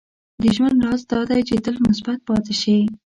[0.41, 2.77] •د ژوند راز دا دی چې تل مثبت پاتې شې.